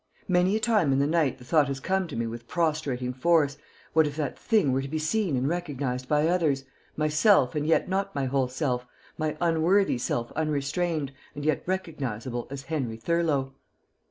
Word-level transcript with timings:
Many 0.27 0.55
a 0.55 0.59
time 0.59 0.91
in 0.91 0.97
the 0.97 1.05
night 1.05 1.37
the 1.37 1.45
thought 1.45 1.67
has 1.67 1.79
come 1.79 2.07
to 2.07 2.15
me 2.15 2.25
with 2.25 2.47
prostrating 2.47 3.13
force, 3.13 3.59
what 3.93 4.07
if 4.07 4.15
that 4.15 4.35
thing 4.35 4.71
were 4.71 4.81
to 4.81 4.87
be 4.87 4.97
seen 4.97 5.35
and 5.37 5.47
recognized 5.47 6.07
by 6.07 6.27
others, 6.27 6.63
myself 6.97 7.53
and 7.53 7.67
yet 7.67 7.87
not 7.87 8.15
my 8.15 8.25
whole 8.25 8.47
self, 8.47 8.87
my 9.19 9.37
unworthy 9.39 9.99
self 9.99 10.31
unrestrained 10.31 11.11
and 11.35 11.45
yet 11.45 11.61
recognizable 11.67 12.47
as 12.49 12.63
Henry 12.63 12.97
Thurlow. 12.97 13.53